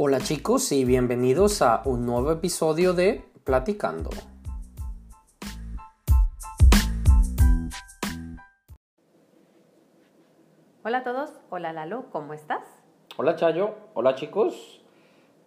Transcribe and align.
Hola 0.00 0.20
chicos 0.20 0.70
y 0.70 0.84
bienvenidos 0.84 1.60
a 1.60 1.82
un 1.84 2.06
nuevo 2.06 2.30
episodio 2.30 2.92
de 2.92 3.24
Platicando. 3.42 4.10
Hola 10.84 10.98
a 10.98 11.02
todos, 11.02 11.40
hola 11.50 11.72
Lalo, 11.72 12.10
¿cómo 12.12 12.32
estás? 12.32 12.62
Hola 13.16 13.34
Chayo, 13.34 13.74
hola 13.94 14.14
chicos. 14.14 14.84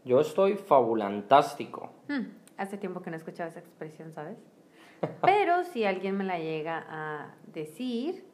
Yo 0.04 0.19
estoy 0.19 0.57
fabulantástico. 0.57 1.93
Hmm, 2.09 2.33
hace 2.57 2.77
tiempo 2.77 3.02
que 3.02 3.09
no 3.09 3.15
escuchaba 3.15 3.47
esa 3.47 3.61
expresión, 3.61 4.11
¿sabes? 4.11 4.38
Pero 5.21 5.63
si 5.63 5.86
alguien 5.86 6.18
me 6.18 6.25
la 6.25 6.39
llega 6.39 6.86
a 6.89 7.36
decir, 7.54 8.25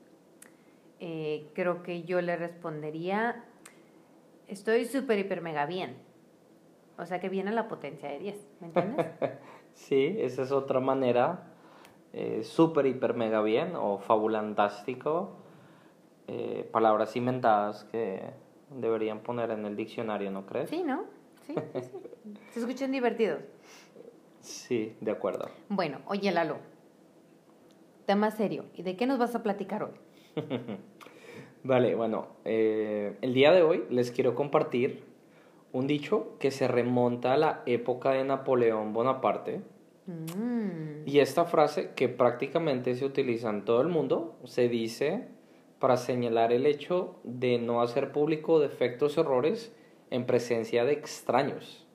eh, 1.00 1.52
creo 1.54 1.84
que 1.84 2.06
yo 2.06 2.22
le 2.22 2.36
respondería, 2.38 3.46
estoy 4.48 4.86
súper, 4.86 5.20
hiper, 5.20 5.42
mega 5.42 5.68
bien. 5.68 6.07
O 6.98 7.06
sea 7.06 7.20
que 7.20 7.30
viene 7.30 7.52
la 7.52 7.68
potencia 7.68 8.10
de 8.10 8.20
10, 8.20 8.48
¿me 8.62 8.68
entiendes? 8.68 9.06
sí, 9.74 10.16
esa 10.20 10.44
es 10.44 10.52
otra 10.52 10.80
manera. 10.80 11.54
Eh, 12.14 12.44
súper, 12.44 12.86
hiper, 12.88 13.14
mega 13.14 13.42
bien 13.42 13.76
o 13.76 14.00
fabulantástico. 14.00 15.38
Eh, 16.28 16.68
palabras 16.72 17.16
inventadas 17.16 17.84
que 17.86 18.22
deberían 18.72 19.20
poner 19.20 19.52
en 19.52 19.66
el 19.66 19.76
diccionario, 19.76 20.32
¿no 20.32 20.46
crees? 20.46 20.70
Sí, 20.70 20.84
¿no? 20.84 21.06
Sí, 21.46 21.56
sí. 21.82 21.92
Se 22.52 22.60
escuchan 22.60 22.92
divertidos. 22.92 23.42
Sí, 24.42 24.96
de 25.02 25.12
acuerdo. 25.12 25.50
Bueno, 25.70 26.00
oye 26.08 26.32
Lalo, 26.32 26.58
tema 28.06 28.32
serio. 28.32 28.66
¿Y 28.76 28.84
de 28.84 28.96
qué 28.96 29.06
nos 29.06 29.20
vas 29.20 29.36
a 29.36 29.44
platicar 29.44 29.84
hoy? 29.84 29.92
vale, 31.64 31.96
bueno, 31.96 32.28
eh, 32.46 33.18
el 33.22 33.34
día 33.34 33.52
de 33.52 33.62
hoy 33.62 33.84
les 33.90 34.12
quiero 34.12 34.36
compartir 34.36 35.04
un 35.78 35.86
dicho 35.86 36.38
que 36.40 36.50
se 36.50 36.68
remonta 36.68 37.34
a 37.34 37.38
la 37.38 37.62
época 37.68 38.12
de 38.12 38.24
Napoleón 38.24 38.94
Bonaparte. 38.94 39.62
Mm. 40.08 41.08
Y 41.08 41.20
esta 41.20 41.46
frase, 41.46 41.92
que 41.96 42.10
prácticamente 42.10 42.96
se 42.96 43.06
utiliza 43.06 43.50
en 43.52 43.64
todo 43.64 43.82
el 43.82 43.88
mundo, 43.88 44.38
se 44.46 44.70
dice 44.70 45.28
para 45.80 45.98
señalar 45.98 46.52
el 46.52 46.66
hecho 46.66 47.20
de 47.24 47.60
no 47.60 47.82
hacer 47.82 48.12
público 48.12 48.60
defectos 48.60 49.18
o 49.18 49.22
errores 49.22 49.72
en 50.10 50.26
presencia 50.26 50.84
de 50.84 50.94
extraños. 50.94 51.86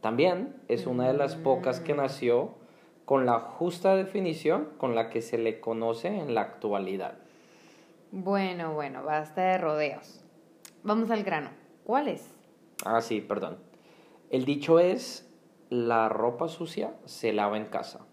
También 0.00 0.56
es 0.66 0.86
una 0.88 1.06
de 1.06 1.14
las 1.14 1.36
pocas 1.36 1.78
que 1.78 1.94
Mm. 1.94 1.98
nació 1.98 2.54
con 3.04 3.24
la 3.24 3.38
justa 3.38 3.94
definición 3.94 4.70
con 4.78 4.96
la 4.96 5.10
que 5.10 5.22
se 5.22 5.38
le 5.38 5.60
conoce 5.60 6.08
en 6.08 6.34
la 6.34 6.40
actualidad. 6.40 7.18
Bueno, 8.10 8.74
bueno, 8.74 9.04
basta 9.04 9.42
de 9.42 9.58
rodeos. 9.58 10.24
Vamos 10.82 11.10
al 11.12 11.22
grano. 11.22 11.50
¿Cuál 11.84 12.08
es? 12.08 12.34
Ah, 12.84 13.00
sí, 13.00 13.20
perdón. 13.20 13.58
El 14.30 14.44
dicho 14.44 14.78
es, 14.78 15.28
la 15.68 16.08
ropa 16.08 16.48
sucia 16.48 16.94
se 17.04 17.32
lava 17.32 17.56
en 17.56 17.66
casa. 17.66 18.06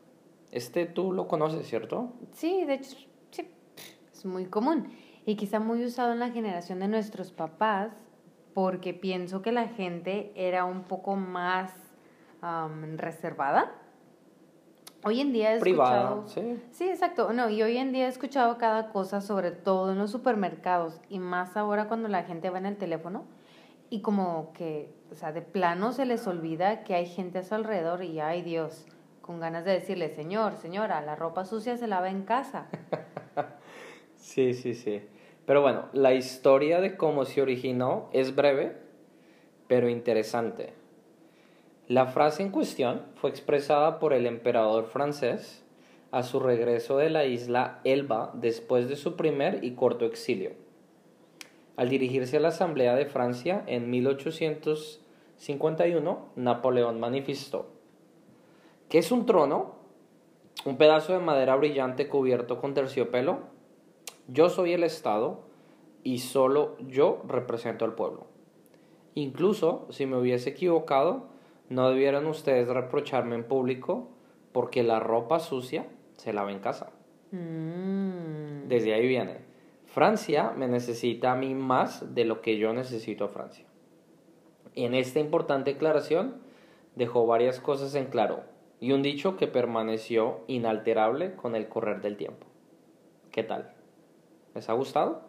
Este 0.51 0.85
tú 0.85 1.11
lo 1.11 1.27
conoces, 1.27 1.67
¿cierto? 1.67 2.13
Sí, 2.31 2.65
de 2.65 2.75
hecho, 2.75 2.97
sí, 3.31 3.49
es 4.11 4.25
muy 4.25 4.45
común 4.45 4.91
y 5.25 5.35
quizá 5.35 5.59
muy 5.59 5.83
usado 5.83 6.13
en 6.13 6.19
la 6.19 6.31
generación 6.31 6.79
de 6.79 6.87
nuestros 6.87 7.31
papás 7.31 7.91
porque 8.53 8.93
pienso 8.93 9.41
que 9.41 9.51
la 9.51 9.67
gente 9.67 10.31
era 10.35 10.65
un 10.65 10.83
poco 10.83 11.15
más 11.15 11.73
am, 12.41 12.97
reservada. 12.97 13.75
Hoy 15.03 15.21
en 15.21 15.31
día 15.31 15.53
he 15.53 15.59
Privada, 15.59 16.15
escuchado... 16.15 16.27
sí. 16.27 16.63
Sí, 16.71 16.89
exacto. 16.89 17.31
No, 17.33 17.49
y 17.49 17.61
hoy 17.61 17.77
en 17.77 17.91
día 17.91 18.05
he 18.05 18.09
escuchado 18.09 18.57
cada 18.57 18.89
cosa, 18.89 19.21
sobre 19.21 19.51
todo 19.51 19.91
en 19.91 19.99
los 19.99 20.11
supermercados 20.11 20.99
y 21.09 21.19
más 21.19 21.55
ahora 21.55 21.87
cuando 21.87 22.07
la 22.07 22.23
gente 22.23 22.49
va 22.49 22.57
en 22.57 22.65
el 22.65 22.77
teléfono 22.77 23.25
y 23.89 24.01
como 24.01 24.51
que, 24.53 24.93
o 25.11 25.15
sea, 25.15 25.31
de 25.31 25.41
plano 25.41 25.91
se 25.91 26.05
les 26.05 26.27
olvida 26.27 26.83
que 26.83 26.95
hay 26.95 27.05
gente 27.05 27.39
a 27.39 27.43
su 27.43 27.55
alrededor 27.55 28.03
y 28.03 28.19
ay 28.19 28.41
Dios, 28.41 28.85
con 29.21 29.39
ganas 29.39 29.65
de 29.65 29.71
decirle, 29.71 30.09
señor, 30.09 30.57
señora, 30.57 31.01
la 31.01 31.15
ropa 31.15 31.45
sucia 31.45 31.77
se 31.77 31.87
lava 31.87 32.09
en 32.09 32.23
casa. 32.23 32.67
Sí, 34.19 34.53
sí, 34.53 34.73
sí. 34.73 35.01
Pero 35.45 35.61
bueno, 35.61 35.85
la 35.93 36.13
historia 36.13 36.81
de 36.81 36.97
cómo 36.97 37.23
se 37.23 37.41
originó 37.41 38.09
es 38.11 38.35
breve, 38.35 38.75
pero 39.67 39.87
interesante. 39.89 40.73
La 41.87 42.07
frase 42.07 42.43
en 42.43 42.51
cuestión 42.51 43.03
fue 43.15 43.29
expresada 43.29 43.99
por 43.99 44.11
el 44.11 44.25
emperador 44.25 44.87
francés 44.87 45.63
a 46.11 46.23
su 46.23 46.41
regreso 46.41 46.97
de 46.97 47.09
la 47.09 47.25
isla 47.25 47.79
Elba 47.85 48.31
después 48.33 48.89
de 48.89 48.97
su 48.97 49.15
primer 49.15 49.63
y 49.63 49.75
corto 49.75 50.05
exilio. 50.05 50.51
Al 51.77 51.87
dirigirse 51.89 52.37
a 52.37 52.39
la 52.39 52.47
Asamblea 52.49 52.95
de 52.95 53.05
Francia 53.05 53.63
en 53.67 53.91
1851, 53.91 56.29
Napoleón 56.35 56.99
manifestó, 56.99 57.67
¿qué 58.89 58.97
es 58.97 59.11
un 59.11 59.27
trono? 59.27 59.75
Un 60.65 60.77
pedazo 60.77 61.13
de 61.13 61.19
madera 61.19 61.55
brillante 61.55 62.09
cubierto 62.09 62.59
con 62.59 62.73
terciopelo. 62.73 63.41
Yo 64.27 64.49
soy 64.49 64.73
el 64.73 64.83
Estado 64.83 65.41
y 66.03 66.17
solo 66.17 66.75
yo 66.79 67.21
represento 67.27 67.85
al 67.85 67.93
pueblo. 67.93 68.25
Incluso 69.13 69.85
si 69.91 70.07
me 70.07 70.17
hubiese 70.17 70.49
equivocado, 70.49 71.27
no 71.69 71.89
debieran 71.89 72.25
ustedes 72.25 72.67
reprocharme 72.67 73.35
en 73.35 73.43
público 73.43 74.07
porque 74.51 74.81
la 74.81 74.99
ropa 74.99 75.39
sucia 75.39 75.85
se 76.17 76.33
lava 76.33 76.51
en 76.51 76.59
casa. 76.59 76.89
Mm. 77.31 78.67
Desde 78.67 78.95
ahí 78.95 79.07
viene. 79.07 79.46
Francia 79.97 80.53
me 80.55 80.67
necesita 80.67 81.31
a 81.31 81.35
mí 81.35 81.55
más 81.55 82.13
de 82.13 82.23
lo 82.23 82.39
que 82.43 82.59
yo 82.59 82.71
necesito 82.71 83.25
a 83.25 83.29
Francia. 83.29 83.65
Y 84.75 84.85
en 84.85 84.93
esta 84.93 85.19
importante 85.19 85.73
declaración 85.73 86.35
dejó 86.93 87.25
varias 87.25 87.59
cosas 87.59 87.95
en 87.95 88.05
claro 88.05 88.43
y 88.79 88.91
un 88.91 89.01
dicho 89.01 89.37
que 89.37 89.47
permaneció 89.47 90.41
inalterable 90.45 91.33
con 91.33 91.55
el 91.55 91.67
correr 91.67 92.01
del 92.01 92.15
tiempo. 92.15 92.45
¿Qué 93.31 93.41
tal? 93.41 93.71
¿Les 94.53 94.69
ha 94.69 94.73
gustado? 94.73 95.23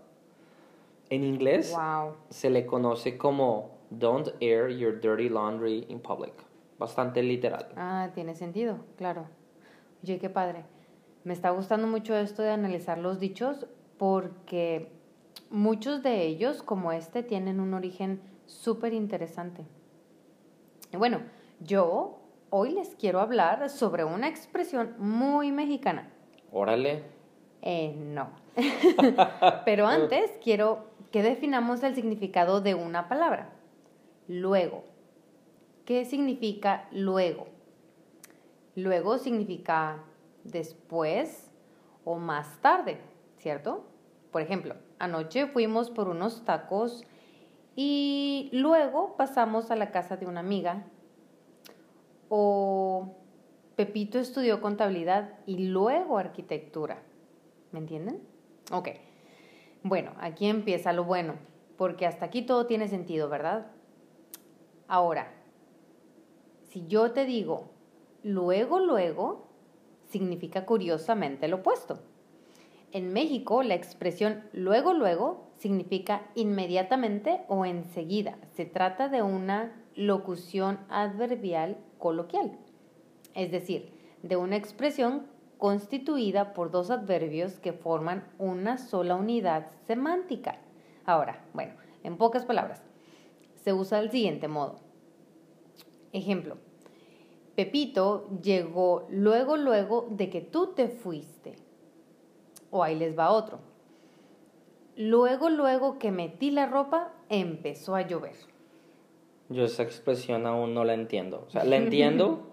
En 1.08 1.24
inglés 1.24 1.74
Wow. 1.74 2.16
se 2.28 2.50
le 2.50 2.66
conoce 2.66 3.16
como 3.16 3.78
Don't 3.88 4.28
air 4.42 4.68
your 4.68 5.00
dirty 5.00 5.30
laundry 5.30 5.86
in 5.88 5.98
public. 5.98 6.34
Bastante 6.78 7.22
literal. 7.22 7.68
Ah, 7.74 8.10
tiene 8.12 8.34
sentido, 8.34 8.80
claro. 8.98 9.28
Oye, 10.02 10.18
qué 10.18 10.28
padre. 10.28 10.66
Me 11.24 11.32
está 11.32 11.48
gustando 11.48 11.86
mucho 11.86 12.14
esto 12.14 12.42
de 12.42 12.50
analizar 12.50 12.98
los 12.98 13.18
dichos 13.18 13.66
porque 13.98 14.90
muchos 15.50 16.02
de 16.02 16.22
ellos, 16.22 16.62
como 16.62 16.92
este, 16.92 17.22
tienen 17.22 17.60
un 17.60 17.74
origen 17.74 18.20
súper 18.46 18.94
interesante. 18.94 19.66
Bueno, 20.96 21.20
yo 21.60 22.20
hoy 22.50 22.70
les 22.70 22.94
quiero 22.96 23.20
hablar 23.20 23.68
sobre 23.68 24.04
una 24.04 24.28
expresión 24.28 24.94
muy 24.98 25.52
mexicana. 25.52 26.10
Órale. 26.50 27.02
Eh, 27.62 27.94
no. 27.96 28.30
Pero 29.64 29.86
antes 29.86 30.30
quiero 30.42 30.86
que 31.10 31.22
definamos 31.22 31.82
el 31.82 31.94
significado 31.94 32.60
de 32.60 32.74
una 32.74 33.08
palabra. 33.08 33.50
Luego. 34.28 34.84
¿Qué 35.84 36.04
significa 36.04 36.86
luego? 36.92 37.48
Luego 38.74 39.18
significa 39.18 40.04
después 40.44 41.50
o 42.04 42.16
más 42.16 42.60
tarde, 42.60 42.98
¿cierto? 43.38 43.86
Por 44.30 44.42
ejemplo, 44.42 44.74
anoche 44.98 45.46
fuimos 45.46 45.90
por 45.90 46.08
unos 46.08 46.44
tacos 46.44 47.04
y 47.74 48.50
luego 48.52 49.16
pasamos 49.16 49.70
a 49.70 49.76
la 49.76 49.90
casa 49.90 50.16
de 50.16 50.26
una 50.26 50.40
amiga. 50.40 50.84
O 52.28 53.16
Pepito 53.76 54.18
estudió 54.18 54.60
contabilidad 54.60 55.38
y 55.46 55.68
luego 55.68 56.18
arquitectura. 56.18 57.02
¿Me 57.72 57.78
entienden? 57.78 58.20
Ok. 58.72 58.88
Bueno, 59.82 60.12
aquí 60.18 60.46
empieza 60.46 60.92
lo 60.92 61.04
bueno, 61.04 61.34
porque 61.76 62.04
hasta 62.04 62.26
aquí 62.26 62.42
todo 62.42 62.66
tiene 62.66 62.88
sentido, 62.88 63.28
¿verdad? 63.28 63.70
Ahora, 64.88 65.32
si 66.64 66.86
yo 66.88 67.12
te 67.12 67.24
digo 67.24 67.70
luego, 68.22 68.80
luego, 68.80 69.48
significa 70.08 70.66
curiosamente 70.66 71.48
lo 71.48 71.58
opuesto. 71.58 72.00
En 72.90 73.12
México, 73.12 73.62
la 73.62 73.74
expresión 73.74 74.44
luego, 74.52 74.94
luego 74.94 75.50
significa 75.58 76.22
inmediatamente 76.34 77.42
o 77.48 77.66
enseguida. 77.66 78.38
Se 78.54 78.64
trata 78.64 79.08
de 79.08 79.22
una 79.22 79.84
locución 79.94 80.78
adverbial 80.88 81.76
coloquial, 81.98 82.58
es 83.34 83.50
decir, 83.50 83.92
de 84.22 84.36
una 84.36 84.56
expresión 84.56 85.26
constituida 85.58 86.54
por 86.54 86.70
dos 86.70 86.90
adverbios 86.90 87.58
que 87.58 87.72
forman 87.72 88.26
una 88.38 88.78
sola 88.78 89.16
unidad 89.16 89.66
semántica. 89.86 90.58
Ahora, 91.04 91.44
bueno, 91.52 91.74
en 92.04 92.16
pocas 92.16 92.46
palabras, 92.46 92.82
se 93.56 93.72
usa 93.72 94.00
del 94.00 94.10
siguiente 94.10 94.48
modo. 94.48 94.76
Ejemplo, 96.12 96.56
Pepito 97.54 98.28
llegó 98.40 99.06
luego, 99.10 99.56
luego 99.56 100.06
de 100.10 100.30
que 100.30 100.40
tú 100.40 100.74
te 100.74 100.88
fuiste. 100.88 101.67
O 102.70 102.82
ahí 102.82 102.96
les 102.96 103.18
va 103.18 103.30
otro. 103.30 103.60
Luego, 104.96 105.48
luego 105.48 105.98
que 105.98 106.10
metí 106.10 106.50
la 106.50 106.66
ropa, 106.66 107.12
empezó 107.28 107.94
a 107.94 108.02
llover. 108.02 108.34
Yo 109.48 109.64
esa 109.64 109.82
expresión 109.82 110.46
aún 110.46 110.74
no 110.74 110.84
la 110.84 110.94
entiendo. 110.94 111.44
O 111.46 111.50
sea, 111.50 111.64
la 111.64 111.76
entiendo, 111.76 112.48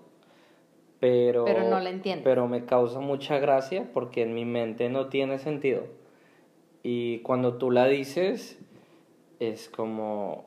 pero... 0.99 1.45
Pero 1.45 1.69
no 1.69 1.79
la 1.79 1.89
entiendo. 1.89 2.23
Pero 2.23 2.47
me 2.47 2.65
causa 2.65 2.99
mucha 2.99 3.39
gracia 3.39 3.89
porque 3.93 4.21
en 4.21 4.33
mi 4.33 4.45
mente 4.45 4.89
no 4.89 5.07
tiene 5.07 5.39
sentido. 5.39 5.83
Y 6.83 7.19
cuando 7.19 7.57
tú 7.57 7.71
la 7.71 7.87
dices, 7.87 8.59
es 9.39 9.69
como, 9.69 10.45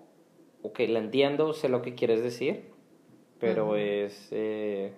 ok, 0.63 0.81
la 0.89 1.01
entiendo, 1.01 1.53
sé 1.53 1.69
lo 1.69 1.83
que 1.83 1.95
quieres 1.95 2.23
decir, 2.23 2.71
pero 3.41 3.77
es, 3.77 4.29
eh, 4.31 4.93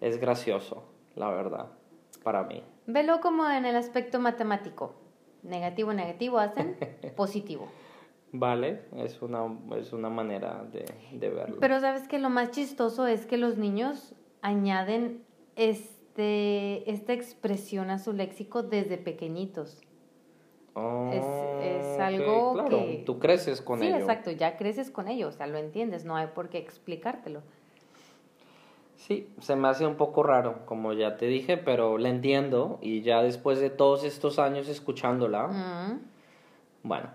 es 0.00 0.18
gracioso, 0.18 0.82
la 1.14 1.30
verdad, 1.30 1.66
para 2.22 2.42
mí. 2.42 2.62
Velo 2.86 3.20
como 3.20 3.48
en 3.50 3.64
el 3.64 3.76
aspecto 3.76 4.20
matemático. 4.20 4.94
Negativo, 5.42 5.92
negativo 5.92 6.38
hacen 6.38 6.76
positivo. 7.16 7.68
Vale, 8.32 8.82
es 8.96 9.22
una, 9.22 9.56
es 9.76 9.92
una 9.92 10.08
manera 10.08 10.64
de, 10.72 10.84
de 11.12 11.30
verlo. 11.30 11.56
Pero 11.60 11.80
sabes 11.80 12.08
que 12.08 12.18
lo 12.18 12.28
más 12.28 12.50
chistoso 12.50 13.06
es 13.06 13.26
que 13.26 13.36
los 13.36 13.56
niños 13.56 14.14
añaden 14.42 15.24
este, 15.54 16.90
esta 16.90 17.12
expresión 17.12 17.90
a 17.90 17.98
su 17.98 18.12
léxico 18.12 18.62
desde 18.62 18.98
pequeñitos. 18.98 19.82
es, 21.12 21.24
es, 21.62 22.00
algo 22.00 22.52
claro, 22.54 22.68
que... 22.68 23.02
Tú 23.06 23.18
creces 23.18 23.62
con 23.62 23.80
sí, 23.80 23.86
ello. 23.86 23.96
exacto, 23.96 24.30
ya 24.30 24.56
creces 24.56 24.90
con 24.90 25.08
ello, 25.08 25.28
o 25.28 25.32
sea, 25.32 25.46
lo 25.46 25.58
entiendes, 25.58 26.04
no 26.04 26.16
hay 26.16 26.28
por 26.28 26.48
qué 26.48 26.58
explicártelo. 26.58 27.42
Sí, 28.96 29.28
se 29.40 29.56
me 29.56 29.68
hace 29.68 29.86
un 29.86 29.96
poco 29.96 30.22
raro, 30.22 30.64
como 30.66 30.92
ya 30.92 31.16
te 31.16 31.26
dije, 31.26 31.56
pero 31.58 31.98
la 31.98 32.08
entiendo 32.08 32.78
y 32.80 33.02
ya 33.02 33.22
después 33.22 33.60
de 33.60 33.70
todos 33.70 34.04
estos 34.04 34.38
años 34.38 34.68
escuchándola, 34.68 35.48
Mm, 35.48 36.00
bueno, 36.82 37.10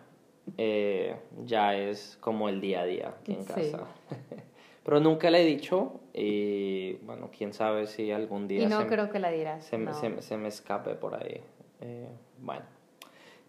eh, 0.57 1.15
ya 1.45 1.75
es 1.75 2.17
como 2.21 2.49
el 2.49 2.61
día 2.61 2.81
a 2.81 2.85
día 2.85 3.15
aquí 3.19 3.33
en 3.33 3.43
Sí. 3.43 3.53
casa. 3.71 3.85
pero 4.83 4.99
nunca 4.99 5.29
le 5.31 5.41
he 5.41 5.45
dicho 5.45 5.99
y 6.13 6.93
bueno, 7.03 7.29
quién 7.35 7.53
sabe 7.53 7.87
si 7.87 8.11
algún 8.11 8.47
día 8.47 8.63
Y 8.63 8.67
no 8.67 8.81
se, 8.81 8.87
creo 8.87 9.09
que 9.09 9.19
la 9.19 9.29
dirás. 9.31 9.65
se, 9.65 9.77
me- 9.77 9.85
no. 9.85 9.93
se 9.93 10.09
me- 10.09 10.21
se 10.21 10.37
me 10.37 10.47
escape 10.49 10.95
por 10.95 11.15
ahí. 11.15 11.41
Eh, 11.81 12.07
bueno, 12.39 12.63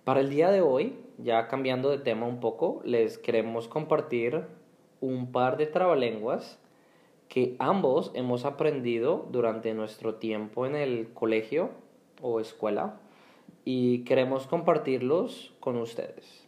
para 0.04 0.20
el 0.20 0.30
día 0.30 0.50
de 0.50 0.62
hoy, 0.62 0.98
ya 1.18 1.48
cambiando 1.48 1.90
de 1.90 1.98
tema 1.98 2.26
un 2.26 2.40
poco, 2.40 2.80
les 2.84 3.18
queremos 3.18 3.68
compartir 3.68 4.44
un 5.00 5.32
par 5.32 5.56
de 5.58 5.66
trabalenguas 5.66 6.58
que 7.32 7.56
ambos 7.58 8.10
hemos 8.12 8.44
aprendido 8.44 9.26
durante 9.30 9.72
nuestro 9.72 10.16
tiempo 10.16 10.66
en 10.66 10.76
el 10.76 11.14
colegio 11.14 11.70
o 12.20 12.40
escuela 12.40 13.00
y 13.64 14.04
queremos 14.04 14.46
compartirlos 14.46 15.54
con 15.58 15.78
ustedes. 15.78 16.46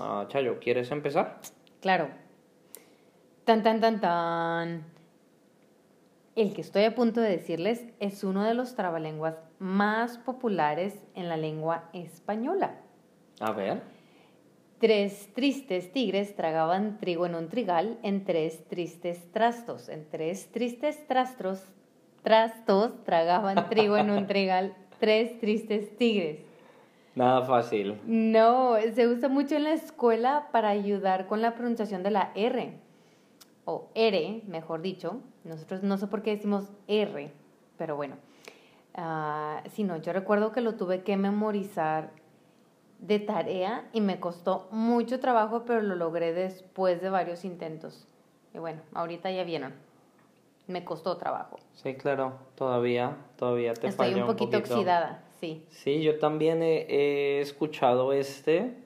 Ah, 0.00 0.24
Chayo, 0.26 0.58
¿quieres 0.58 0.90
empezar? 0.90 1.38
Claro. 1.80 2.08
Tan, 3.44 3.62
tan, 3.62 3.80
tan, 3.80 4.00
tan. 4.00 4.84
El 6.34 6.54
que 6.54 6.60
estoy 6.60 6.82
a 6.82 6.96
punto 6.96 7.20
de 7.20 7.30
decirles 7.30 7.86
es 8.00 8.24
uno 8.24 8.42
de 8.42 8.54
los 8.54 8.74
trabalenguas 8.74 9.36
más 9.60 10.18
populares 10.18 11.00
en 11.14 11.28
la 11.28 11.36
lengua 11.36 11.88
española. 11.92 12.80
A 13.38 13.52
ver. 13.52 13.80
Tres 14.80 15.28
tristes 15.34 15.92
tigres 15.92 16.34
tragaban 16.34 16.98
trigo 17.00 17.26
en 17.26 17.34
un 17.34 17.50
trigal 17.50 17.98
en 18.02 18.24
tres 18.24 18.66
tristes 18.66 19.30
trastos. 19.30 19.90
En 19.90 20.08
tres 20.08 20.50
tristes 20.52 21.06
trastos, 21.06 21.62
trastos 22.22 23.04
tragaban 23.04 23.68
trigo 23.68 23.98
en 23.98 24.10
un 24.10 24.26
trigal 24.26 24.74
tres 24.98 25.38
tristes 25.38 25.94
tigres. 25.98 26.40
Nada 27.14 27.42
fácil. 27.42 28.00
No, 28.06 28.76
se 28.94 29.06
usa 29.06 29.28
mucho 29.28 29.56
en 29.56 29.64
la 29.64 29.74
escuela 29.74 30.48
para 30.50 30.70
ayudar 30.70 31.26
con 31.26 31.42
la 31.42 31.54
pronunciación 31.54 32.02
de 32.02 32.12
la 32.12 32.32
R. 32.34 32.78
O 33.66 33.90
R, 33.94 34.42
mejor 34.46 34.80
dicho. 34.80 35.20
Nosotros 35.44 35.82
no 35.82 35.98
sé 35.98 36.06
por 36.06 36.22
qué 36.22 36.30
decimos 36.30 36.70
R, 36.88 37.30
pero 37.76 37.96
bueno. 37.96 38.16
Ah, 38.94 39.62
sí, 39.72 39.84
no, 39.84 39.98
yo 39.98 40.14
recuerdo 40.14 40.52
que 40.52 40.62
lo 40.62 40.76
tuve 40.76 41.02
que 41.02 41.18
memorizar 41.18 42.12
de 43.00 43.18
tarea 43.18 43.88
y 43.92 44.00
me 44.00 44.20
costó 44.20 44.68
mucho 44.70 45.20
trabajo, 45.20 45.64
pero 45.66 45.80
lo 45.80 45.96
logré 45.96 46.32
después 46.32 47.00
de 47.00 47.10
varios 47.10 47.44
intentos. 47.44 48.06
Y 48.54 48.58
bueno, 48.58 48.82
ahorita 48.94 49.30
ya 49.30 49.44
vieron. 49.44 49.74
Me 50.66 50.84
costó 50.84 51.16
trabajo. 51.16 51.58
Sí, 51.74 51.94
claro, 51.94 52.34
todavía, 52.54 53.16
todavía 53.36 53.74
te 53.74 53.88
Estoy 53.88 54.14
un 54.14 54.26
poquito, 54.26 54.58
oxidada, 54.58 55.24
sí. 55.40 55.64
Sí, 55.70 56.02
yo 56.02 56.18
también 56.18 56.62
he, 56.62 56.86
he 56.88 57.40
escuchado 57.40 58.12
este. 58.12 58.76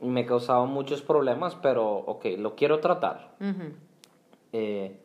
y 0.00 0.06
Me 0.06 0.26
causaba 0.26 0.64
muchos 0.64 1.02
problemas, 1.02 1.54
pero 1.56 1.86
ok, 1.86 2.24
lo 2.38 2.56
quiero 2.56 2.80
tratar. 2.80 3.36
Eh, 4.52 4.98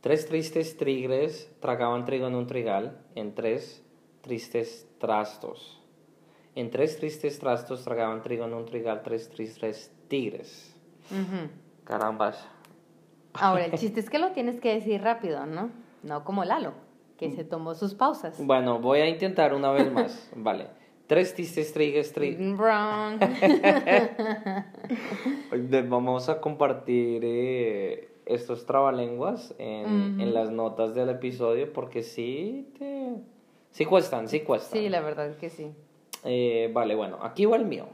tres 0.00 0.26
tristes 0.26 0.76
tigres 0.76 1.52
tragaban 1.60 2.04
trigo 2.06 2.26
en 2.26 2.34
un 2.34 2.46
trigal 2.46 2.98
en 3.14 3.34
tres 3.34 3.84
tristes 4.22 4.88
trastos. 4.98 5.79
En 6.54 6.70
tres 6.70 6.98
tristes 6.98 7.38
trastos 7.38 7.84
tragaban 7.84 8.22
trigo 8.22 8.44
en 8.44 8.54
un 8.54 8.64
trigal 8.66 9.02
tres 9.02 9.28
tristes 9.30 9.92
tigres. 10.08 10.74
Ujú. 11.10 11.48
Carambas. 11.84 12.44
Ahora, 13.34 13.66
el 13.66 13.72
chiste 13.78 14.00
es 14.00 14.10
que 14.10 14.18
lo 14.18 14.32
tienes 14.32 14.60
que 14.60 14.74
decir 14.74 15.00
rápido, 15.02 15.46
¿no? 15.46 15.70
No 16.02 16.24
como 16.24 16.44
Lalo, 16.44 16.72
que 17.18 17.30
se 17.30 17.44
tomó 17.44 17.74
sus 17.74 17.94
pausas. 17.94 18.44
Bueno, 18.44 18.80
voy 18.80 19.00
a 19.00 19.08
intentar 19.08 19.54
una 19.54 19.70
vez 19.70 19.90
más. 19.92 20.28
vale. 20.36 20.66
Tres 21.06 21.34
tristes 21.34 21.72
tigres, 21.72 22.14
tri- 22.14 22.36
Wrong. 22.56 23.20
Vamos 25.88 26.28
a 26.28 26.40
compartir 26.40 27.22
eh, 27.24 28.08
estos 28.26 28.64
trabalenguas 28.64 29.52
en, 29.58 29.86
Ujú. 30.14 30.22
en 30.22 30.34
las 30.34 30.50
notas 30.50 30.94
del 30.94 31.08
episodio 31.10 31.72
porque 31.72 32.02
sí 32.04 32.68
te... 32.78 33.14
Sí 33.72 33.84
cuestan, 33.84 34.28
sí 34.28 34.40
cuestan. 34.40 34.80
Sí, 34.80 34.88
la 34.88 35.00
verdad 35.00 35.36
que 35.36 35.50
sí. 35.50 35.72
Eh, 36.24 36.70
vale, 36.72 36.94
bueno, 36.94 37.18
aquí 37.22 37.46
va 37.46 37.56
el 37.56 37.64
mío. 37.64 37.86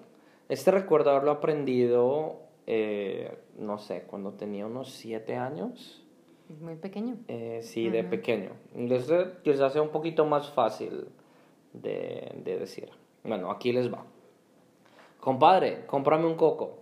Este 0.49 0.71
recuerdo 0.71 1.11
haberlo 1.11 1.33
aprendido, 1.33 2.41
eh, 2.67 3.37
no 3.59 3.79
sé, 3.79 4.03
cuando 4.07 4.33
tenía 4.33 4.67
unos 4.67 4.91
siete 4.91 5.37
años. 5.37 6.05
Es 6.51 6.61
muy 6.61 6.77
pequeño. 6.77 7.17
Eh, 7.29 7.61
sí, 7.63 7.89
de 7.89 8.05
pequeño. 8.05 8.51
Entonces, 8.75 9.29
quizás 9.43 9.73
sea 9.73 9.83
un 9.83 9.89
poquito 9.89 10.25
más 10.25 10.51
fácil 10.51 11.09
de, 11.73 12.33
de 12.45 12.59
decir. 12.59 12.91
Bueno, 13.25 13.51
aquí 13.51 13.73
les 13.73 13.93
va. 13.93 14.05
Compadre, 15.21 15.87
cómprame 15.87 16.27
un 16.27 16.37
coco. 16.37 16.79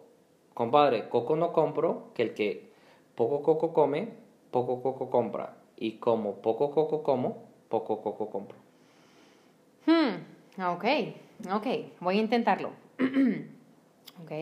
Compadre, 0.53 1.09
coco 1.09 1.35
no 1.35 1.53
compro, 1.53 2.11
que 2.15 2.23
el 2.23 2.35
que 2.35 2.71
poco 3.15 3.43
coco 3.43 3.73
come, 3.73 4.09
poco 4.51 4.83
coco 4.83 5.09
compra. 5.09 5.57
Y 5.77 5.93
como 5.93 6.37
poco 6.37 6.71
coco 6.71 7.03
como, 7.03 7.45
poco 7.69 8.03
coco 8.03 8.29
compro. 8.29 8.59
Hmm, 9.87 10.63
ok, 10.63 10.85
ok, 11.53 11.67
voy 12.01 12.19
a 12.19 12.21
intentarlo. 12.21 12.71
ok. 14.23 14.33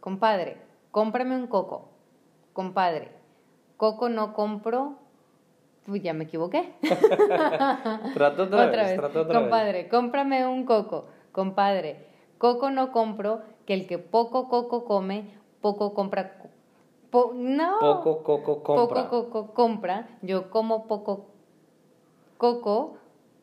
Compadre, 0.00 0.58
cómprame 0.90 1.36
un 1.36 1.46
coco. 1.46 1.88
Compadre, 2.52 3.10
coco 3.76 4.08
no 4.08 4.32
compro. 4.34 4.94
Uy, 5.86 6.00
ya 6.00 6.14
me 6.14 6.24
equivoqué. 6.24 6.72
Trato 8.14 8.44
otra, 8.44 8.66
vez, 8.66 8.96
trato 8.96 9.20
otra 9.22 9.40
vez. 9.40 9.48
Compadre, 9.48 9.88
cómprame 9.88 10.46
un 10.46 10.64
coco. 10.64 11.06
Compadre, 11.32 12.06
coco 12.38 12.70
no 12.70 12.92
compro, 12.92 13.42
que 13.66 13.74
el 13.74 13.86
que 13.86 13.98
poco 13.98 14.48
coco 14.48 14.84
come, 14.84 15.24
poco 15.60 15.92
compra. 15.94 16.36
po- 17.10 17.32
no. 17.34 17.78
Poco 17.80 18.22
coco 18.22 18.62
compra. 18.62 19.08
Poco 19.08 19.30
coco 19.30 19.54
compra. 19.54 20.08
Yo 20.22 20.50
como 20.50 20.86
poco 20.86 21.26
coco, 22.38 22.96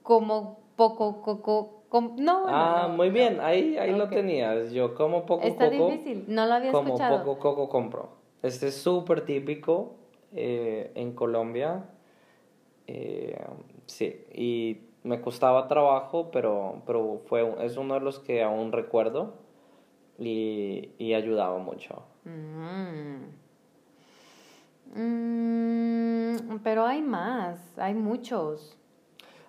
como 0.04 0.60
poco 0.76 1.22
coco. 1.22 1.81
Com- 1.92 2.16
no, 2.18 2.46
Ah, 2.48 2.86
no, 2.88 2.96
muy 2.96 3.10
no. 3.10 3.14
bien, 3.14 3.40
ahí, 3.42 3.78
ahí 3.78 3.92
lo 3.92 4.10
tenías. 4.10 4.72
Yo 4.72 4.96
como 4.96 5.26
poco 5.28 5.44
Está 5.46 5.70
coco, 5.70 5.90
difícil, 5.92 6.26
no 6.28 6.48
lo 6.48 6.54
había 6.54 6.72
como 6.72 6.96
escuchado. 6.96 7.24
poco 7.24 7.40
coco 7.40 7.70
compro. 7.70 8.10
Este 8.42 8.70
es 8.70 8.76
súper 8.82 9.26
típico 9.26 9.96
eh, 10.34 10.92
en 10.96 11.12
Colombia. 11.14 11.84
Eh, 12.88 13.38
sí, 13.86 14.26
y 14.34 14.82
me 15.04 15.20
costaba 15.22 15.68
trabajo, 15.68 16.32
pero, 16.32 16.82
pero 16.88 17.22
fue, 17.26 17.56
es 17.66 17.76
uno 17.78 17.94
de 17.96 18.00
los 18.00 18.20
que 18.20 18.42
aún 18.42 18.72
recuerdo 18.72 19.34
y, 20.18 20.92
y 20.98 21.14
ayudaba 21.14 21.58
mucho. 21.60 22.04
Mm. 22.26 23.26
Mm, 24.94 26.60
pero 26.64 26.86
hay 26.86 27.02
más, 27.02 27.78
hay 27.78 27.94
muchos. 27.94 28.78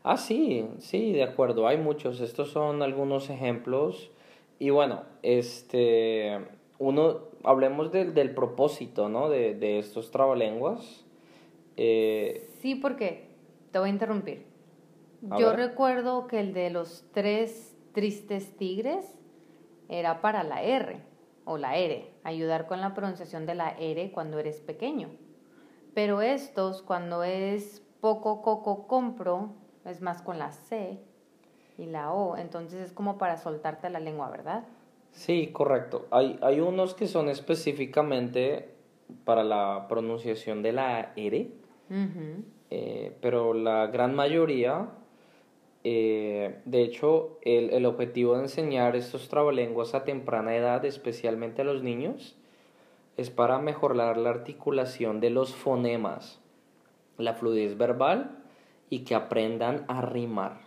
Ah, 0.04 0.16
sí, 0.16 0.66
sí, 0.78 1.12
de 1.12 1.22
acuerdo, 1.22 1.66
hay 1.66 1.78
muchos. 1.78 2.20
Estos 2.20 2.50
son 2.50 2.82
algunos 2.82 3.30
ejemplos. 3.30 4.10
Y 4.58 4.70
bueno, 4.70 5.02
este, 5.22 6.38
uno, 6.78 7.20
hablemos 7.44 7.92
del, 7.92 8.14
del 8.14 8.34
propósito, 8.34 9.08
¿no? 9.08 9.28
De, 9.28 9.54
de 9.54 9.78
estos 9.78 10.10
trabalenguas. 10.10 11.04
Eh, 11.76 12.48
Sí, 12.60 12.74
porque 12.76 13.28
te 13.70 13.78
voy 13.78 13.88
a 13.88 13.92
interrumpir. 13.92 14.46
A 15.30 15.38
Yo 15.38 15.48
ver. 15.48 15.56
recuerdo 15.56 16.26
que 16.26 16.40
el 16.40 16.52
de 16.52 16.70
los 16.70 17.04
tres 17.12 17.76
tristes 17.92 18.56
tigres 18.56 19.18
era 19.88 20.20
para 20.20 20.42
la 20.42 20.62
R. 20.62 21.00
o 21.44 21.58
la 21.58 21.76
R, 21.76 22.08
ayudar 22.24 22.66
con 22.66 22.80
la 22.80 22.94
pronunciación 22.94 23.46
de 23.46 23.54
la 23.56 23.70
R 23.78 24.12
cuando 24.12 24.38
eres 24.38 24.60
pequeño. 24.60 25.10
Pero 25.94 26.22
estos, 26.22 26.82
cuando 26.82 27.24
es 27.24 27.82
poco 28.00 28.42
coco 28.42 28.86
compro, 28.86 29.54
es 29.84 30.00
más 30.00 30.22
con 30.22 30.38
la 30.38 30.52
C 30.52 30.98
y 31.78 31.86
la 31.86 32.12
O, 32.12 32.36
entonces 32.36 32.80
es 32.80 32.92
como 32.92 33.18
para 33.18 33.36
soltarte 33.36 33.90
la 33.90 34.00
lengua, 34.00 34.30
¿verdad? 34.30 34.64
Sí, 35.12 35.48
correcto. 35.52 36.06
Hay, 36.10 36.38
hay 36.42 36.60
unos 36.60 36.94
que 36.94 37.06
son 37.06 37.28
específicamente 37.28 38.70
para 39.24 39.44
la 39.44 39.86
pronunciación 39.88 40.62
de 40.62 40.72
la 40.72 41.12
R, 41.16 41.50
eh, 42.70 43.16
pero 43.20 43.52
la 43.52 43.86
gran 43.88 44.14
mayoría, 44.14 44.88
eh, 45.84 46.60
de 46.64 46.82
hecho, 46.82 47.38
el, 47.42 47.70
el, 47.70 47.84
objetivo 47.84 48.36
de 48.36 48.42
enseñar 48.42 48.96
estos 48.96 49.28
trabalenguas 49.28 49.94
a 49.94 50.04
temprana 50.04 50.56
edad, 50.56 50.84
especialmente 50.86 51.60
a 51.60 51.66
los 51.66 51.82
niños, 51.82 52.38
es 53.18 53.28
para 53.28 53.58
mejorar 53.58 54.16
la 54.16 54.30
articulación 54.30 55.20
de 55.20 55.28
los 55.28 55.54
fonemas, 55.54 56.40
la 57.18 57.34
fluidez 57.34 57.76
verbal 57.76 58.41
y 58.92 59.04
que 59.04 59.14
aprendan 59.14 59.86
a 59.88 60.02
rimar. 60.02 60.58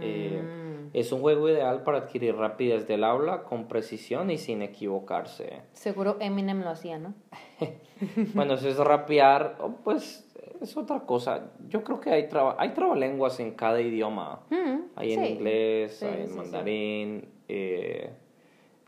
Eh, 0.00 0.40
mm. 0.40 0.90
es 0.92 1.10
un 1.10 1.20
juego 1.20 1.48
ideal 1.48 1.82
para 1.82 1.98
adquirir 1.98 2.36
rapidez 2.36 2.86
del 2.86 3.02
habla 3.02 3.42
con 3.42 3.66
precisión 3.66 4.30
y 4.30 4.38
sin 4.38 4.62
equivocarse. 4.62 5.62
Seguro 5.72 6.16
Eminem 6.20 6.62
lo 6.62 6.70
hacía, 6.70 7.00
¿no? 7.00 7.14
bueno, 8.34 8.56
si 8.58 8.68
es 8.68 8.78
rapear, 8.78 9.56
oh, 9.58 9.72
pues 9.82 10.32
es 10.60 10.76
otra 10.76 11.00
cosa. 11.00 11.50
Yo 11.68 11.82
creo 11.82 11.98
que 11.98 12.10
hay, 12.10 12.28
traba, 12.28 12.54
hay 12.60 12.74
trabalenguas 12.74 13.40
en 13.40 13.54
cada 13.54 13.80
idioma. 13.80 14.42
Mm, 14.50 14.80
hay 14.94 15.12
en 15.14 15.24
inglés, 15.24 16.00
hay 16.04 16.22
en 16.22 16.36
mandarín. 16.36 17.28
Eh, 17.48 18.08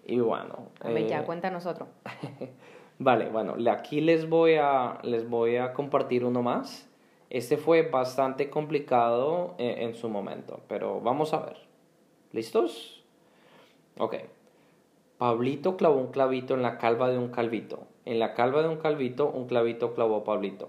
y 0.04 0.20
bueno. 0.20 0.68
A 0.80 0.90
ver, 0.90 1.08
ya, 1.08 1.22
eh, 1.22 1.24
cuéntanos 1.24 1.66
otro. 1.66 1.88
vale, 3.00 3.30
bueno, 3.30 3.56
aquí 3.68 4.00
les 4.00 4.28
voy, 4.28 4.54
a, 4.60 5.00
les 5.02 5.28
voy 5.28 5.56
a 5.56 5.72
compartir 5.72 6.24
uno 6.24 6.44
más. 6.44 6.88
Este 7.30 7.56
fue 7.56 7.82
bastante 7.82 8.50
complicado 8.50 9.54
en, 9.58 9.82
en 9.82 9.94
su 9.94 10.08
momento, 10.08 10.60
pero 10.68 11.00
vamos 11.00 11.34
a 11.34 11.40
ver. 11.40 11.56
¿Listos? 12.32 13.04
Ok. 13.98 14.16
Pablito 15.18 15.76
clavó 15.76 15.98
un 15.98 16.08
clavito 16.08 16.54
en 16.54 16.62
la 16.62 16.78
calva 16.78 17.08
de 17.08 17.18
un 17.18 17.28
calvito. 17.28 17.86
En 18.04 18.18
la 18.18 18.34
calva 18.34 18.62
de 18.62 18.68
un 18.68 18.76
calvito, 18.76 19.30
un 19.30 19.46
clavito 19.46 19.94
clavó 19.94 20.24
Pablito. 20.24 20.68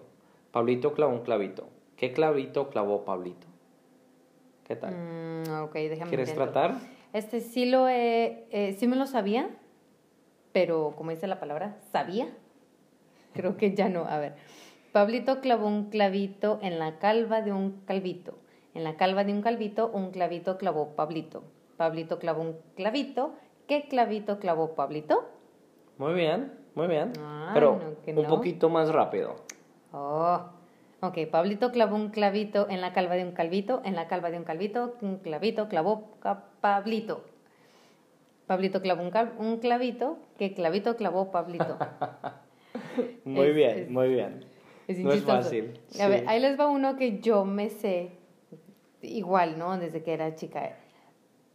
Pablito 0.52 0.94
clavó 0.94 1.14
un 1.14 1.22
clavito. 1.22 1.68
¿Qué 1.98 2.14
clavito 2.14 2.70
clavó 2.70 3.04
Pablito? 3.04 3.48
¿Qué 4.66 4.76
tal? 4.76 4.94
Mm, 4.94 5.64
ok, 5.64 5.74
déjame 5.74 6.10
¿Quieres 6.10 6.34
tratar? 6.34 6.76
Este 7.14 7.42
sí 7.42 7.66
lo 7.66 7.88
he, 7.88 8.46
eh, 8.52 8.76
sí 8.78 8.88
me 8.88 8.96
lo 8.96 9.08
sabía, 9.08 9.50
pero 10.52 10.94
como 10.98 11.12
dice 11.12 11.28
la 11.28 11.40
palabra, 11.40 11.78
sabía. 11.92 12.28
Creo 13.34 13.58
que 13.58 13.76
ya 13.76 13.90
no. 13.90 14.06
A 14.06 14.18
ver. 14.20 14.36
Pablito 14.92 15.42
clavó 15.42 15.68
un 15.68 15.90
clavito 15.90 16.60
en 16.62 16.80
la 16.80 16.98
calva 17.00 17.42
de 17.42 17.52
un 17.52 17.82
calvito. 17.86 18.38
En 18.74 18.84
la 18.84 18.96
calva 18.96 19.24
de 19.24 19.34
un 19.34 19.42
calvito, 19.42 19.90
un 19.92 20.12
clavito 20.12 20.58
clavó 20.58 20.96
Pablito. 20.96 21.44
Pablito 21.78 22.20
clavó 22.20 22.42
un 22.42 22.56
clavito. 22.76 23.34
¿Qué 23.68 23.88
clavito 23.88 24.40
clavó 24.40 24.76
Pablito? 24.76 25.30
Muy 25.98 26.14
bien, 26.14 26.54
muy 26.76 26.88
bien. 26.88 27.14
Ah, 27.20 27.52
Pero 27.54 27.80
un 28.06 28.26
poquito 28.26 28.70
más 28.70 28.90
rápido. 28.92 29.36
Oh, 29.92 30.40
ok. 31.02 31.18
Pablito 31.30 31.72
clavó 31.72 31.96
un 31.96 32.10
clavito 32.10 32.68
en 32.70 32.82
la 32.82 32.94
calva 32.94 33.16
de 33.16 33.24
un 33.24 33.32
calvito. 33.32 33.82
En 33.84 33.96
la 33.96 34.08
calva 34.08 34.32
de 34.32 34.38
un 34.38 34.44
calvito, 34.44 34.96
un 35.02 35.18
clavito 35.18 35.68
clavó 35.68 36.12
Pablito. 36.62 37.24
Pablito 38.48 38.82
clavó 38.82 39.04
un, 39.04 39.58
clavito. 39.58 40.18
¿Qué 40.38 40.54
clavito 40.54 40.96
clavó 40.96 41.32
Pablito? 41.32 41.78
muy 43.26 43.52
bien, 43.52 43.92
muy 43.92 44.08
bien. 44.08 44.57
Es 44.88 45.00
no 45.00 45.12
es 45.12 45.24
fácil. 45.24 45.80
A 46.02 46.08
ver, 46.08 46.28
ahí 46.28 46.40
les 46.40 46.60
va 46.60 46.68
uno 46.68 46.96
que 46.96 47.20
yo 47.20 47.44
me 47.44 47.70
sé 47.70 48.12
igual, 49.02 49.60
¿no? 49.60 49.78
Desde 49.78 50.04
que 50.04 50.14
era 50.14 50.36
chica. 50.36 50.78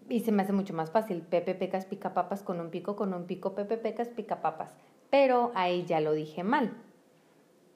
Y 0.09 0.21
se 0.21 0.33
me 0.33 0.43
hace 0.43 0.53
mucho 0.53 0.75
más 0.75 0.91
fácil. 0.91 1.23
Pepe 1.23 1.55
Pecas 1.55 1.87
pica 1.87 2.13
papas 2.13 2.43
con 2.43 2.61
un 2.61 2.71
pico, 2.71 2.97
con 2.97 3.15
un 3.15 3.25
pico, 3.25 3.55
Pepe 3.55 3.79
Pecas 3.79 4.09
pica 4.09 4.43
papas. 4.43 4.77
Pero 5.11 5.53
ahí 5.55 5.85
ya 5.85 6.01
lo 6.01 6.13
dije 6.13 6.45
mal. 6.45 6.73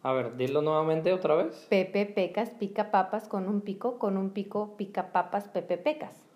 A 0.03 0.13
ver, 0.13 0.37
dilo 0.37 0.63
nuevamente 0.63 1.13
otra 1.13 1.35
vez. 1.35 1.67
Pepe 1.71 2.07
Pecas 2.07 2.51
pica 2.51 2.91
papas 2.91 3.27
con 3.27 3.49
un 3.49 3.61
pico, 3.63 3.99
con 3.99 4.17
un 4.17 4.31
pico 4.31 4.77
pica 4.77 5.11
papas, 5.11 5.49
Pepe 5.49 5.79
Pecas. 5.79 6.27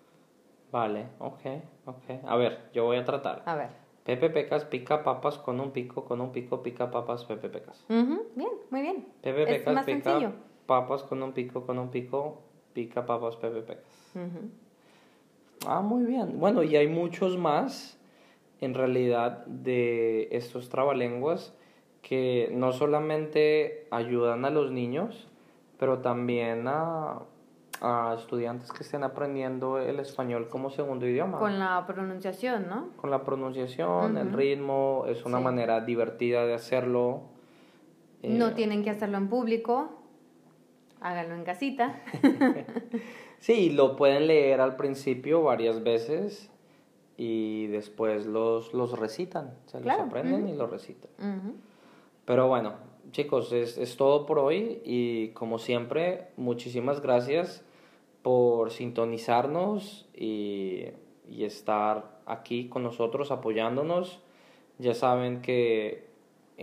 Vale, 0.71 1.07
ok, 1.19 1.41
ok. 1.85 2.25
A 2.25 2.35
ver, 2.37 2.69
yo 2.73 2.85
voy 2.85 2.97
a 2.97 3.05
tratar. 3.05 3.43
A 3.45 3.55
ver. 3.55 3.69
Pepe 4.03 4.29
Pecas 4.29 4.65
pica 4.65 5.03
papas 5.03 5.37
con 5.37 5.59
un 5.59 5.71
pico, 5.71 6.05
con 6.05 6.21
un 6.21 6.31
pico 6.31 6.63
pica 6.63 6.89
papas, 6.91 7.23
Pepe 7.25 7.49
Pecas. 7.49 7.85
Bien, 7.87 8.50
muy 8.71 8.81
bien. 8.81 9.05
Pepe 9.21 9.45
Pecas 9.45 9.85
pica 9.85 10.31
papas 10.65 11.03
con 11.03 11.21
un 11.21 11.33
pico, 11.33 11.65
con 11.65 11.77
un 11.77 11.91
pico 11.91 12.41
pica 12.73 13.05
papas, 13.05 13.35
Pepe 13.35 13.61
Pecas. 13.61 14.13
Ah, 15.67 15.81
muy 15.81 16.05
bien. 16.05 16.39
Bueno, 16.39 16.63
y 16.63 16.75
hay 16.75 16.87
muchos 16.87 17.37
más, 17.37 17.99
en 18.59 18.73
realidad, 18.73 19.45
de 19.45 20.29
estos 20.31 20.69
trabalenguas 20.69 21.53
que 22.01 22.49
no 22.51 22.71
solamente 22.71 23.87
ayudan 23.91 24.45
a 24.45 24.49
los 24.49 24.71
niños, 24.71 25.27
pero 25.77 25.99
también 25.99 26.67
a 26.67 27.21
a 27.81 28.15
estudiantes 28.15 28.71
que 28.71 28.83
estén 28.83 29.03
aprendiendo 29.03 29.79
el 29.79 29.99
español 29.99 30.47
como 30.49 30.69
segundo 30.69 31.07
idioma. 31.07 31.39
Con 31.39 31.57
la 31.57 31.83
pronunciación, 31.87 32.67
¿no? 32.69 32.89
Con 32.95 33.09
la 33.09 33.23
pronunciación, 33.23 34.17
el 34.17 34.31
ritmo, 34.33 35.05
es 35.07 35.25
una 35.25 35.39
manera 35.39 35.81
divertida 35.81 36.45
de 36.45 36.53
hacerlo. 36.53 37.23
No 38.23 38.49
eh, 38.49 38.53
tienen 38.55 38.83
que 38.83 38.89
hacerlo 38.89 39.17
en 39.17 39.29
público, 39.29 39.89
háganlo 40.99 41.35
en 41.35 41.43
casita. 41.43 42.01
sí, 43.39 43.71
lo 43.71 43.95
pueden 43.95 44.27
leer 44.27 44.61
al 44.61 44.75
principio 44.75 45.43
varias 45.43 45.83
veces 45.83 46.49
y 47.17 47.67
después 47.67 48.25
los, 48.25 48.73
los 48.73 48.97
recitan, 48.97 49.55
se 49.65 49.79
los 49.79 49.93
aprenden 49.93 50.47
y 50.47 50.53
los 50.53 50.69
recitan. 50.69 51.11
Pero 52.25 52.47
bueno, 52.47 52.75
chicos, 53.11 53.51
es, 53.51 53.77
es 53.77 53.97
todo 53.97 54.25
por 54.25 54.39
hoy 54.39 54.81
y 54.85 55.29
como 55.29 55.59
siempre, 55.59 56.29
muchísimas 56.37 57.01
gracias 57.01 57.63
por 58.21 58.71
sintonizarnos 58.71 60.07
y, 60.15 60.85
estar 61.39 62.19
aquí 62.25 62.67
con 62.67 62.83
nosotros 62.83 63.31
apoyándonos. 63.31 64.19
Ya 64.77 64.93
saben 64.93 65.41
que 65.41 66.10